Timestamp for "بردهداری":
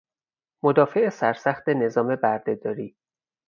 2.15-2.95